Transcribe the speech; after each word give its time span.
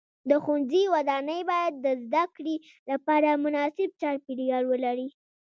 د 0.29 0.31
ښوونځي 0.43 0.83
ودانۍ 0.93 1.41
باید 1.51 1.73
د 1.85 1.87
زده 2.03 2.23
کړې 2.35 2.55
لپاره 2.89 3.29
مناسب 3.43 3.89
چاپیریال 4.01 4.63
ولري. 4.67 5.07